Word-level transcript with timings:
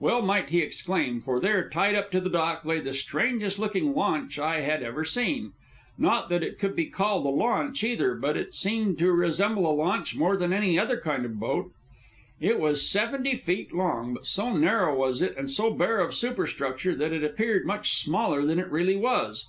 Well 0.00 0.22
might 0.22 0.48
he 0.48 0.58
exclaim, 0.58 1.20
for 1.20 1.38
there, 1.38 1.68
tied 1.70 1.94
up 1.94 2.10
to 2.10 2.20
the 2.20 2.28
dock, 2.28 2.64
lay 2.64 2.80
the 2.80 2.92
strangest 2.92 3.60
looking 3.60 3.94
launch 3.94 4.36
I 4.36 4.62
had 4.62 4.82
ever 4.82 5.04
seen. 5.04 5.52
Not 5.96 6.28
that 6.30 6.42
it 6.42 6.58
could 6.58 6.74
be 6.74 6.86
called 6.86 7.24
a 7.24 7.28
launch, 7.28 7.84
either, 7.84 8.16
but 8.16 8.36
it 8.36 8.54
seemed 8.54 8.98
to 8.98 9.12
resemble 9.12 9.70
a 9.70 9.78
launch 9.78 10.16
more 10.16 10.36
than 10.36 10.52
any 10.52 10.76
other 10.80 10.98
kind 10.98 11.24
of 11.24 11.38
boat. 11.38 11.70
It 12.40 12.58
was 12.58 12.90
seventy 12.90 13.36
feet 13.36 13.72
long, 13.72 14.14
but 14.14 14.26
so 14.26 14.52
narrow 14.52 14.96
was 14.98 15.22
it, 15.22 15.36
and 15.36 15.48
so 15.48 15.72
bare 15.72 16.00
of 16.00 16.12
superstructure, 16.12 16.96
that 16.96 17.12
it 17.12 17.22
appeared 17.22 17.64
much 17.64 18.02
smaller 18.02 18.44
than 18.44 18.58
it 18.58 18.72
really 18.72 18.96
was. 18.96 19.46